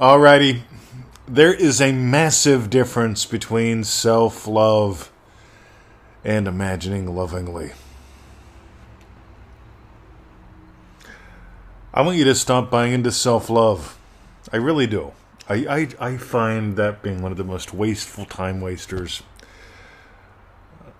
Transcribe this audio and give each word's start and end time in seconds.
Alrighty. 0.00 0.62
There 1.28 1.52
is 1.52 1.78
a 1.78 1.92
massive 1.92 2.70
difference 2.70 3.26
between 3.26 3.84
self 3.84 4.46
love 4.46 5.12
and 6.24 6.48
imagining 6.48 7.14
lovingly. 7.14 7.72
I 11.92 12.00
want 12.00 12.16
you 12.16 12.24
to 12.24 12.34
stop 12.34 12.70
buying 12.70 12.94
into 12.94 13.12
self 13.12 13.50
love. 13.50 13.98
I 14.50 14.56
really 14.56 14.86
do. 14.86 15.12
I, 15.50 15.88
I, 16.00 16.12
I 16.12 16.16
find 16.16 16.76
that 16.76 17.02
being 17.02 17.20
one 17.20 17.30
of 17.30 17.36
the 17.36 17.44
most 17.44 17.74
wasteful 17.74 18.24
time 18.24 18.62
wasters. 18.62 19.22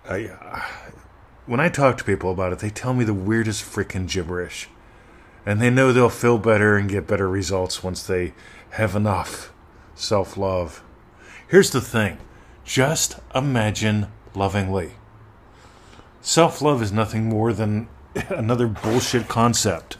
I, 0.07 0.25
uh, 0.25 0.61
when 1.47 1.59
I 1.59 1.69
talk 1.69 1.97
to 1.97 2.03
people 2.03 2.31
about 2.31 2.53
it, 2.53 2.59
they 2.59 2.69
tell 2.69 2.93
me 2.93 3.03
the 3.03 3.15
weirdest 3.15 3.63
freaking 3.63 4.07
gibberish. 4.07 4.69
And 5.45 5.61
they 5.61 5.69
know 5.69 5.91
they'll 5.91 6.09
feel 6.09 6.37
better 6.37 6.77
and 6.77 6.89
get 6.89 7.07
better 7.07 7.29
results 7.29 7.83
once 7.83 8.03
they 8.03 8.33
have 8.71 8.95
enough 8.95 9.51
self 9.95 10.37
love. 10.37 10.83
Here's 11.47 11.71
the 11.71 11.81
thing 11.81 12.17
just 12.63 13.19
imagine 13.33 14.07
lovingly. 14.33 14.91
Self 16.21 16.61
love 16.61 16.81
is 16.81 16.91
nothing 16.91 17.25
more 17.25 17.53
than 17.53 17.87
another 18.29 18.67
bullshit 18.67 19.27
concept. 19.27 19.97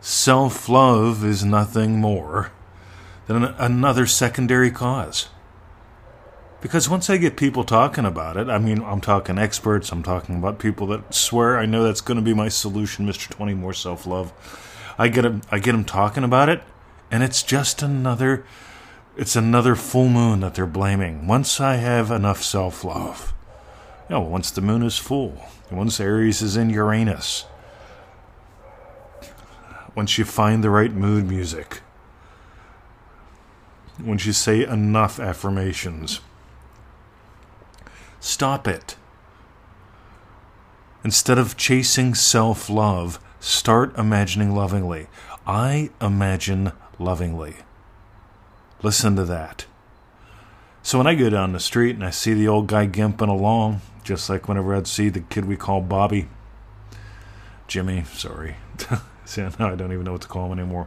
Self 0.00 0.68
love 0.68 1.24
is 1.24 1.44
nothing 1.44 2.00
more 2.00 2.50
than 3.26 3.44
another 3.44 4.06
secondary 4.06 4.70
cause. 4.70 5.28
Because 6.62 6.88
once 6.88 7.10
I 7.10 7.16
get 7.16 7.36
people 7.36 7.64
talking 7.64 8.04
about 8.04 8.36
it, 8.36 8.48
I 8.48 8.58
mean, 8.58 8.82
I'm 8.84 9.00
talking 9.00 9.36
experts, 9.36 9.90
I'm 9.90 10.04
talking 10.04 10.36
about 10.36 10.60
people 10.60 10.86
that 10.86 11.12
swear 11.12 11.58
I 11.58 11.66
know 11.66 11.82
that's 11.82 12.00
going 12.00 12.18
to 12.18 12.22
be 12.22 12.34
my 12.34 12.48
solution, 12.48 13.04
Mr. 13.04 13.28
20 13.28 13.52
more 13.54 13.72
self 13.72 14.06
love. 14.06 14.32
I 14.96 15.08
get 15.08 15.22
them, 15.22 15.42
I 15.50 15.58
get 15.58 15.72
them 15.72 15.84
talking 15.84 16.22
about 16.22 16.48
it, 16.48 16.62
and 17.10 17.24
it's 17.24 17.42
just 17.42 17.82
another, 17.82 18.46
it's 19.16 19.34
another 19.34 19.74
full 19.74 20.08
moon 20.08 20.38
that 20.40 20.54
they're 20.54 20.64
blaming. 20.64 21.26
Once 21.26 21.60
I 21.60 21.76
have 21.76 22.12
enough 22.12 22.44
self 22.44 22.84
love, 22.84 23.34
you 24.08 24.14
know, 24.14 24.20
once 24.20 24.52
the 24.52 24.60
moon 24.60 24.84
is 24.84 24.96
full, 24.96 25.44
once 25.68 25.98
Aries 25.98 26.42
is 26.42 26.56
in 26.56 26.70
Uranus, 26.70 27.44
once 29.96 30.16
you 30.16 30.24
find 30.24 30.62
the 30.62 30.70
right 30.70 30.92
mood 30.92 31.28
music, 31.28 31.80
once 34.00 34.26
you 34.26 34.32
say 34.32 34.64
enough 34.64 35.18
affirmations 35.18 36.20
Stop 38.22 38.68
it. 38.68 38.94
Instead 41.02 41.38
of 41.38 41.56
chasing 41.56 42.14
self 42.14 42.70
love, 42.70 43.18
start 43.40 43.98
imagining 43.98 44.54
lovingly. 44.54 45.08
I 45.44 45.90
imagine 46.00 46.70
lovingly. 47.00 47.56
Listen 48.80 49.16
to 49.16 49.24
that. 49.24 49.66
So 50.84 50.98
when 50.98 51.08
I 51.08 51.16
go 51.16 51.30
down 51.30 51.52
the 51.52 51.58
street 51.58 51.96
and 51.96 52.04
I 52.04 52.10
see 52.10 52.32
the 52.32 52.46
old 52.46 52.68
guy 52.68 52.86
gimping 52.86 53.28
along, 53.28 53.80
just 54.04 54.30
like 54.30 54.46
whenever 54.46 54.72
I'd 54.72 54.86
see 54.86 55.08
the 55.08 55.20
kid 55.22 55.44
we 55.44 55.56
call 55.56 55.80
Bobby, 55.80 56.28
Jimmy, 57.66 58.04
sorry. 58.04 58.54
see, 59.24 59.42
now 59.58 59.72
I 59.72 59.74
don't 59.74 59.92
even 59.92 60.04
know 60.04 60.12
what 60.12 60.22
to 60.22 60.28
call 60.28 60.52
him 60.52 60.60
anymore. 60.60 60.86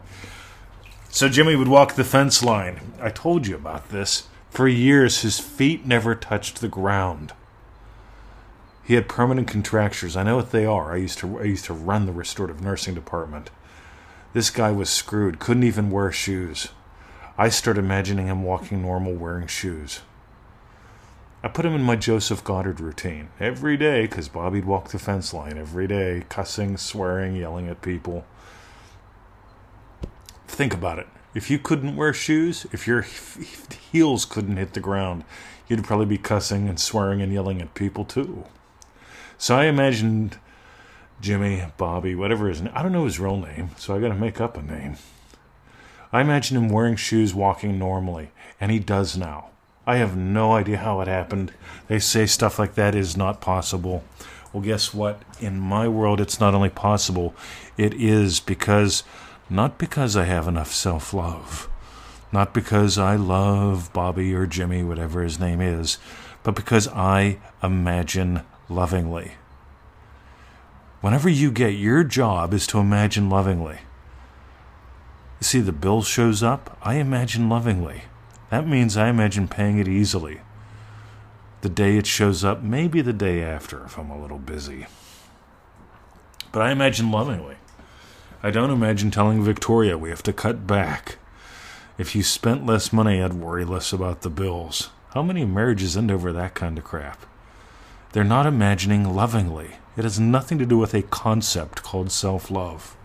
So 1.09 1.27
Jimmy 1.27 1.58
would 1.58 1.67
walk 1.67 1.95
the 1.95 2.05
fence 2.05 2.42
line. 2.42 2.94
I 3.02 3.09
told 3.09 3.45
you 3.45 3.55
about 3.55 3.89
this. 3.89 4.30
For 4.56 4.70
years, 4.70 5.22
his 5.22 5.38
feet 5.38 5.86
never 5.86 6.16
touched 6.16 6.61
the 6.61 6.70
ground. 6.70 7.34
He 8.86 8.94
had 8.94 9.09
permanent 9.09 9.50
contractures. 9.50 10.16
I 10.16 10.23
know 10.23 10.38
what 10.38 10.52
they 10.52 10.66
are. 10.66 10.94
I 10.94 10.95
used 10.95 11.17
to 11.20 11.39
I 11.39 11.44
used 11.44 11.66
to 11.66 11.73
run 11.73 12.06
the 12.06 12.14
restorative 12.14 12.61
nursing 12.61 12.95
department. 12.95 13.50
This 14.31 14.50
guy 14.50 14.72
was 14.72 14.89
screwed. 14.89 15.39
Couldn't 15.39 15.66
even 15.66 15.92
wear 15.92 16.09
shoes. 16.09 16.70
I 17.38 17.50
start 17.50 17.78
imagining 17.78 18.28
him 18.28 18.44
walking 18.44 18.81
normal 18.81 19.16
wearing 19.16 19.48
shoes. 19.48 20.03
I 21.43 21.49
put 21.49 21.66
him 21.66 21.76
in 21.76 21.83
my 21.83 21.98
Joseph 21.98 22.42
Goddard 22.42 22.80
routine 22.80 23.27
every 23.42 23.76
day 23.76 24.04
because 24.04 24.30
Bobby'd 24.30 24.64
walk 24.64 24.87
the 24.87 24.99
fence 24.99 25.33
line 25.33 25.58
every 25.58 25.86
day, 25.86 26.23
cussing, 26.30 26.77
swearing, 26.77 27.36
yelling 27.36 27.67
at 27.67 27.82
people. 27.82 28.23
Think 30.48 30.73
about 30.73 30.98
it. 30.98 31.08
If 31.36 31.52
you 31.52 31.60
couldn't 31.60 31.98
wear 31.98 32.14
shoes, 32.14 32.66
if 32.72 32.88
your 32.88 33.02
heels 33.92 34.23
couldn't 34.23 34.56
hit 34.56 34.73
the 34.73 34.80
ground, 34.80 35.26
you'd 35.68 35.84
probably 35.84 36.06
be 36.06 36.18
cussing 36.18 36.70
and 36.70 36.80
swearing 36.80 37.22
and 37.22 37.34
yelling 37.34 37.62
at 37.62 37.73
people 37.73 38.06
too. 38.06 38.46
So 39.38 39.58
I 39.58 39.66
imagined 39.66 40.40
Jimmy, 41.20 41.66
Bobby, 41.78 42.16
whatever 42.16 42.48
his 42.48 42.62
name. 42.62 42.72
I 42.73 42.82
don't 42.82 42.94
know 42.94 43.04
his 43.04 43.20
real 43.20 43.36
name, 43.36 43.72
so 43.76 43.94
I 43.94 44.00
got 44.00 44.08
to 44.08 44.16
make 44.16 44.40
up 44.40 44.58
a 44.58 44.62
name. 44.62 44.96
I 46.14 46.22
imagine 46.22 46.56
him 46.56 46.70
wearing 46.70 46.96
shoes, 46.96 47.34
walking 47.34 47.78
normally, 47.78 48.32
and 48.62 48.72
he 48.72 48.80
does 48.80 49.17
now. 49.17 49.50
I 49.86 49.98
have 49.98 50.16
no 50.16 50.54
idea 50.54 50.78
how 50.78 51.02
it 51.02 51.10
happened. 51.10 51.52
They 51.88 52.00
say 52.00 52.28
stuff 52.28 52.58
like 52.58 52.76
that 52.76 52.96
is 52.96 53.17
not 53.17 53.42
possible. 53.42 54.06
Well, 54.54 54.64
guess 54.64 54.94
what? 54.94 55.22
In 55.42 55.60
my 55.60 55.90
world, 55.90 56.22
it's 56.22 56.40
not 56.40 56.56
only 56.56 56.70
possible, 56.70 57.36
it 57.76 57.94
is 57.94 58.40
because 58.40 59.04
not 59.50 59.78
because 59.78 60.16
I 60.16 60.23
have 60.23 60.48
enough 60.48 60.72
self 60.72 61.14
love, 61.14 61.70
not 62.32 62.54
because 62.54 62.98
I 62.98 63.16
love 63.16 63.92
Bobby 63.94 64.33
or 64.33 64.45
Jimmy, 64.45 64.83
whatever 64.83 65.22
his 65.22 65.39
name 65.39 65.61
is, 65.61 65.98
but 66.44 66.56
because 66.56 66.88
I 66.88 67.39
imagine 67.61 68.42
lovingly. 68.70 69.34
Whenever 71.02 71.30
you 71.30 71.52
get 71.52 71.76
your 71.76 72.04
job 72.04 72.54
is 72.54 72.66
to 72.67 72.80
imagine 72.80 73.30
lovingly. 73.30 73.80
See, 75.42 75.60
the 75.60 75.72
bill 75.72 76.02
shows 76.02 76.42
up, 76.42 76.78
I 76.82 76.95
imagine 76.95 77.48
lovingly. 77.50 78.04
That 78.50 78.67
means 78.67 78.98
I 78.98 79.10
imagine 79.10 79.48
paying 79.48 79.78
it 79.78 79.88
easily. 79.88 80.42
The 81.61 81.70
day 81.70 81.98
it 81.98 82.08
shows 82.08 82.44
up, 82.44 82.64
maybe 82.64 83.02
the 83.02 83.14
day 83.14 83.44
after 83.44 83.84
if 83.86 83.98
I'm 83.98 84.10
a 84.10 84.20
little 84.20 84.39
busy. 84.39 84.88
But 86.52 86.64
I 86.64 86.72
imagine 86.72 87.11
lovingly. 87.11 87.58
I 88.45 88.52
don't 88.52 88.70
imagine 88.70 89.10
telling 89.10 89.44
Victoria 89.44 89.98
we 89.98 90.11
have 90.11 90.22
to 90.22 90.32
cut 90.32 90.67
back. 90.67 91.17
If 91.98 92.16
you 92.16 92.22
spent 92.22 92.64
less 92.64 92.94
money, 92.94 93.20
I'd 93.20 93.33
worry 93.33 93.66
less 93.66 93.92
about 93.92 94.22
the 94.22 94.30
bills. 94.30 94.92
How 95.16 95.23
many 95.23 95.45
marriages 95.45 95.98
end 95.98 96.11
over 96.11 96.32
that 96.32 96.54
kind 96.54 96.78
of 96.78 96.84
crap? 96.84 97.26
They're 98.11 98.23
not 98.23 98.45
imagining 98.45 99.16
lovingly. 99.16 99.78
It 99.98 100.04
has 100.04 100.20
nothing 100.20 100.60
to 100.60 100.66
do 100.67 100.78
with 100.78 100.94
a 100.94 101.02
concept 101.02 101.82
called 101.82 102.11
self 102.11 102.52
love. 102.52 102.95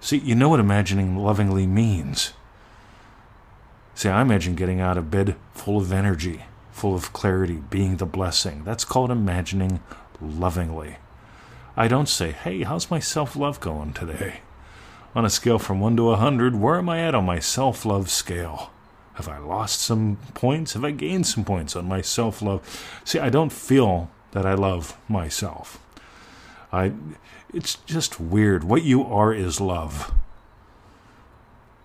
See, 0.00 0.16
you 0.16 0.34
know 0.34 0.48
what 0.48 0.58
imagining 0.58 1.18
lovingly 1.18 1.66
means. 1.66 2.32
See, 3.94 4.08
I 4.08 4.22
imagine 4.22 4.54
getting 4.54 4.80
out 4.80 4.96
of 4.96 5.10
bed 5.10 5.36
full 5.52 5.76
of 5.76 5.92
energy, 5.92 6.44
full 6.72 6.94
of 6.94 7.12
clarity, 7.12 7.62
being 7.68 7.98
the 7.98 8.06
blessing. 8.06 8.64
That's 8.64 8.86
called 8.86 9.10
imagining 9.10 9.80
lovingly. 10.18 10.96
I 11.76 11.88
don't 11.88 12.08
say, 12.08 12.30
hey, 12.30 12.62
how's 12.62 12.90
my 12.90 13.00
self 13.00 13.34
love 13.34 13.60
going 13.60 13.92
today? 13.92 14.40
On 15.14 15.24
a 15.24 15.30
scale 15.30 15.58
from 15.58 15.80
1 15.80 15.96
to 15.96 16.08
a 16.08 16.10
100, 16.12 16.56
where 16.56 16.76
am 16.76 16.88
I 16.88 17.00
at 17.00 17.14
on 17.14 17.24
my 17.24 17.40
self 17.40 17.84
love 17.84 18.10
scale? 18.10 18.70
Have 19.14 19.28
I 19.28 19.38
lost 19.38 19.80
some 19.80 20.18
points? 20.34 20.74
Have 20.74 20.84
I 20.84 20.90
gained 20.90 21.26
some 21.26 21.44
points 21.44 21.76
on 21.76 21.86
my 21.86 22.00
self 22.00 22.42
love? 22.42 22.62
See, 23.04 23.18
I 23.18 23.28
don't 23.28 23.52
feel 23.52 24.10
that 24.32 24.46
I 24.46 24.54
love 24.54 24.96
myself. 25.08 25.80
I, 26.72 26.92
it's 27.52 27.76
just 27.86 28.18
weird. 28.18 28.64
What 28.64 28.82
you 28.82 29.04
are 29.04 29.32
is 29.32 29.60
love. 29.60 30.12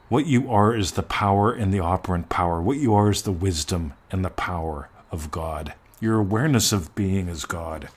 What 0.10 0.26
you 0.26 0.52
are 0.52 0.76
is 0.76 0.94
the 0.94 1.04
power 1.04 1.52
and 1.54 1.72
the 1.72 1.80
operant 1.80 2.30
power. 2.30 2.60
What 2.60 2.78
you 2.78 2.96
are 2.96 3.12
is 3.12 3.22
the 3.22 3.32
wisdom 3.32 3.94
and 4.12 4.26
the 4.26 4.32
power 4.32 4.90
of 5.12 5.30
God. 5.30 5.76
Your 6.00 6.18
awareness 6.18 6.72
of 6.72 6.96
being 6.96 7.28
is 7.28 7.46
God. 7.46 7.90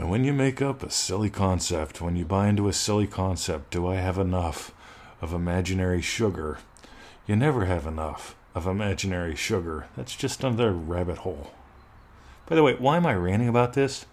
And 0.00 0.08
when 0.08 0.24
you 0.24 0.32
make 0.32 0.62
up 0.62 0.82
a 0.82 0.88
silly 0.88 1.28
concept, 1.28 2.00
when 2.00 2.16
you 2.16 2.24
buy 2.24 2.48
into 2.48 2.68
a 2.68 2.72
silly 2.72 3.06
concept, 3.06 3.70
do 3.70 3.86
I 3.86 3.96
have 3.96 4.16
enough 4.16 4.72
of 5.20 5.34
imaginary 5.34 6.00
sugar? 6.00 6.56
You 7.26 7.36
never 7.36 7.66
have 7.66 7.86
enough 7.86 8.34
of 8.54 8.66
imaginary 8.66 9.34
sugar. 9.34 9.88
That's 9.98 10.16
just 10.16 10.42
another 10.42 10.72
rabbit 10.72 11.18
hole. 11.18 11.50
By 12.46 12.56
the 12.56 12.62
way, 12.62 12.76
why 12.76 12.96
am 12.96 13.04
I 13.04 13.12
ranting 13.12 13.50
about 13.50 13.74
this? 13.74 14.06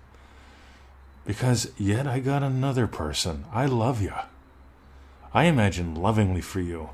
Because 1.25 1.71
yet 1.77 2.05
I 2.05 2.19
got 2.19 2.43
another 2.43 2.85
person. 2.87 3.45
I 3.53 3.65
love 3.65 4.01
you. 4.01 4.13
I 5.33 5.45
imagine 5.45 5.95
lovingly 5.95 6.41
for 6.41 6.59
you 6.59 6.89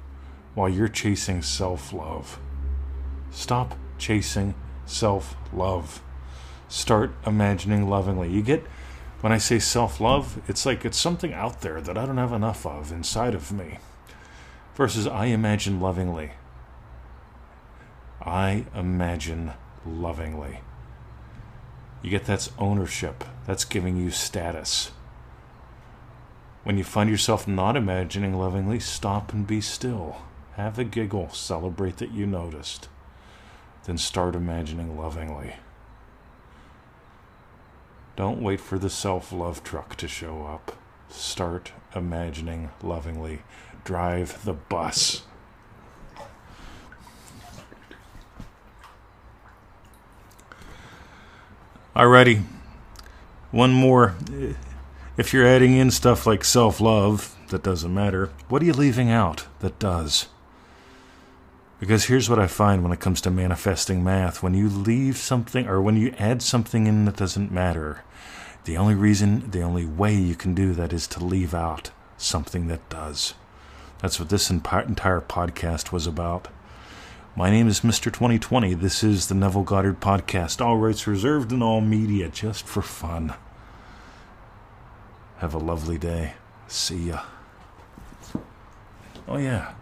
while 0.54 0.70
you're 0.70 0.88
chasing 0.88 1.42
self 1.42 1.94
love. 1.94 2.38
Stop 3.32 3.76
chasing 3.98 4.54
self 4.86 5.36
love. 5.52 6.00
Start 6.68 7.16
imagining 7.26 7.90
lovingly. 7.90 8.30
You 8.30 8.44
get 8.44 8.64
when 9.24 9.32
I 9.32 9.38
say 9.38 9.58
self 9.58 10.02
love, 10.02 10.42
it's 10.50 10.66
like 10.66 10.84
it's 10.84 11.00
something 11.00 11.34
out 11.34 11.62
there 11.62 11.80
that 11.80 11.98
I 11.98 12.06
don't 12.06 12.18
have 12.18 12.34
enough 12.34 12.66
of 12.66 12.92
inside 12.92 13.34
of 13.34 13.54
me. 13.54 13.78
Versus 14.76 15.08
I 15.08 15.28
imagine 15.28 15.80
lovingly. 15.80 16.32
I 18.22 18.66
imagine 18.76 19.54
lovingly. 19.86 20.60
You 22.02 22.10
get 22.10 22.26
that's 22.26 22.52
ownership, 22.60 23.24
that's 23.48 23.64
giving 23.64 23.96
you 23.96 24.12
status. 24.12 24.92
When 26.66 26.78
you 26.78 26.84
find 26.84 27.10
yourself 27.10 27.48
not 27.48 27.78
imagining 27.78 28.34
lovingly, 28.34 28.82
stop 28.82 29.32
and 29.32 29.48
be 29.48 29.62
still. 29.62 30.18
Have 30.58 30.78
a 30.78 30.84
giggle, 30.84 31.30
celebrate 31.30 31.96
that 32.00 32.12
you 32.12 32.28
noticed. 32.28 32.90
Then 33.86 33.98
start 33.98 34.36
imagining 34.36 34.98
lovingly. 34.98 35.54
Don't 38.16 38.42
wait 38.42 38.60
for 38.60 38.78
the 38.78 38.90
self 38.90 39.32
love 39.32 39.64
truck 39.64 39.96
to 39.96 40.08
show 40.08 40.46
up. 40.46 40.78
Start 41.10 41.72
imagining 41.96 42.70
lovingly. 42.82 43.42
Drive 43.84 44.44
the 44.46 44.54
bus. 44.54 45.24
Alrighty. 51.96 52.44
One 53.52 53.72
more. 53.72 54.16
If 55.16 55.32
you're 55.32 55.46
adding 55.46 55.76
in 55.76 55.92
stuff 55.92 56.26
like 56.26 56.44
self 56.44 56.82
love, 56.82 57.36
that 57.50 57.62
doesn't 57.62 57.94
matter. 57.94 58.32
What 58.48 58.62
are 58.62 58.66
you 58.66 58.74
leaving 58.74 59.12
out 59.12 59.46
that 59.60 59.78
does? 59.78 60.28
Because 61.84 62.06
here's 62.06 62.30
what 62.30 62.40
I 62.40 62.48
find 62.48 62.82
when 62.82 62.94
it 62.94 63.02
comes 63.02 63.20
to 63.20 63.30
manifesting 63.30 64.06
math 64.06 64.42
when 64.42 64.54
you 64.54 64.70
leave 64.70 65.18
something 65.18 65.68
or 65.68 65.82
when 65.82 65.98
you 65.98 66.16
add 66.18 66.42
something 66.42 66.88
in 66.88 67.04
that 67.04 67.18
doesn't 67.18 67.52
matter, 67.52 68.06
the 68.64 68.78
only 68.78 68.96
reason, 68.96 69.52
the 69.52 69.64
only 69.64 69.86
way 69.86 70.16
you 70.16 70.34
can 70.34 70.54
do 70.54 70.72
that 70.76 70.94
is 70.94 71.08
to 71.08 71.22
leave 71.22 71.54
out 71.54 71.92
something 72.16 72.68
that 72.68 72.88
does. 72.88 73.34
That's 74.00 74.18
what 74.18 74.30
this 74.30 74.50
entire 74.50 75.20
podcast 75.20 75.92
was 75.92 76.08
about. 76.08 76.48
My 77.36 77.50
name 77.50 77.68
is 77.68 77.82
Mr. 77.82 78.04
2020. 78.06 78.76
This 78.76 79.04
is 79.04 79.28
the 79.28 79.36
Neville 79.36 79.64
Goddard 79.64 80.00
Podcast. 80.00 80.66
All 80.66 80.78
rights 80.78 81.06
reserved 81.06 81.52
in 81.52 81.62
all 81.62 81.82
media, 81.82 82.30
just 82.30 82.66
for 82.66 82.82
fun. 82.82 83.34
Have 85.40 85.54
a 85.54 85.60
lovely 85.60 85.98
day. 85.98 86.36
See 86.70 87.10
ya. 87.10 87.24
Oh, 89.28 89.36
yeah. 89.36 89.74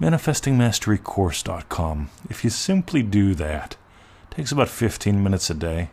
ManifestingMasteryCourse.com. 0.00 2.10
If 2.28 2.44
you 2.44 2.50
simply 2.50 3.02
do 3.02 3.34
that, 3.34 3.76
takes 4.30 4.52
about 4.52 4.68
15 4.68 5.22
minutes 5.22 5.50
a 5.50 5.54
day. 5.54 5.90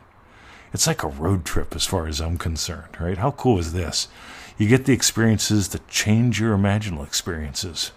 It's 0.73 0.87
like 0.87 1.03
a 1.03 1.07
road 1.07 1.45
trip 1.45 1.75
as 1.75 1.85
far 1.85 2.07
as 2.07 2.19
I'm 2.19 2.37
concerned, 2.37 2.99
right? 2.99 3.17
How 3.17 3.31
cool 3.31 3.59
is 3.59 3.73
this? 3.73 4.07
You 4.57 4.67
get 4.67 4.85
the 4.85 4.93
experiences 4.93 5.69
that 5.69 5.87
change 5.87 6.39
your 6.39 6.57
imaginal 6.57 7.05
experiences 7.05 7.91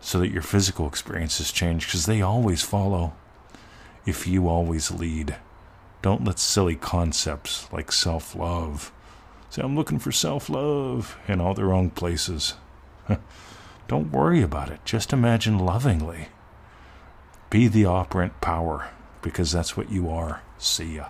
so 0.00 0.18
that 0.20 0.30
your 0.30 0.42
physical 0.42 0.86
experiences 0.86 1.50
change 1.50 1.86
because 1.86 2.06
they 2.06 2.20
always 2.20 2.62
follow 2.62 3.14
if 4.04 4.26
you 4.26 4.48
always 4.48 4.90
lead. 4.90 5.36
Don't 6.02 6.24
let 6.24 6.38
silly 6.38 6.76
concepts 6.76 7.72
like 7.72 7.90
self 7.90 8.36
love 8.36 8.92
say, 9.54 9.62
I'm 9.62 9.76
looking 9.76 9.98
for 9.98 10.12
self 10.12 10.48
love 10.48 11.16
in 11.28 11.40
all 11.40 11.54
the 11.54 11.64
wrong 11.64 11.90
places. 11.90 12.54
Don't 13.86 14.12
worry 14.12 14.42
about 14.42 14.70
it. 14.70 14.84
Just 14.84 15.12
imagine 15.12 15.58
lovingly. 15.58 16.28
Be 17.50 17.68
the 17.68 17.84
operant 17.84 18.40
power 18.40 18.90
because 19.22 19.52
that's 19.52 19.76
what 19.76 19.90
you 19.90 20.08
are. 20.10 20.42
See 20.58 20.96
ya. 20.96 21.08